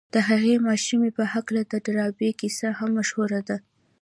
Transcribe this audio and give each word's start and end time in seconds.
د 0.13 0.15
هغې 0.29 0.55
ماشومې 0.67 1.09
په 1.17 1.23
هکله 1.33 1.61
د 1.71 1.73
ډاربي 1.85 2.29
کيسه 2.39 2.67
هم 2.79 2.89
مشهوره 2.99 3.41
ده. 3.47 3.57